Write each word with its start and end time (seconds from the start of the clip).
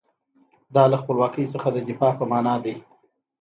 دا 0.75 0.83
له 0.91 0.97
خپلواکۍ 1.01 1.45
څخه 1.53 1.67
د 1.71 1.77
دفاع 1.89 2.13
په 2.19 2.25
معنی 2.31 2.55
دی. 2.65 2.75